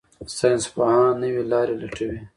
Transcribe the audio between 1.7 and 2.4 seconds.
لټوي.